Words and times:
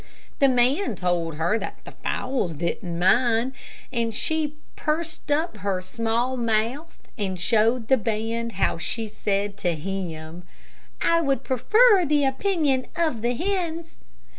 The 0.39 0.49
man 0.49 0.95
told 0.95 1.35
her 1.35 1.59
that 1.59 1.77
the 1.85 1.91
fowls 1.91 2.55
didn't 2.55 2.97
mind, 2.97 3.53
and 3.93 4.15
she 4.15 4.55
pursed 4.75 5.31
up 5.31 5.57
her 5.57 5.79
small 5.79 6.35
mouth 6.35 6.97
and 7.19 7.39
showed 7.39 7.87
the 7.87 7.97
band 7.97 8.53
how 8.53 8.79
she 8.79 9.07
said 9.07 9.57
to 9.57 9.75
him, 9.75 10.41
"I 11.03 11.21
would 11.21 11.43
prefer 11.43 12.03
the 12.03 12.25
opinion 12.25 12.87
of 12.95 13.21
the 13.21 13.35
hens." 13.35 13.99